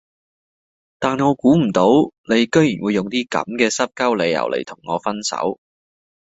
[0.97, 1.85] 但我估唔到
[2.27, 5.59] 你居然會用啲噉嘅濕鳩理由嚟同我分手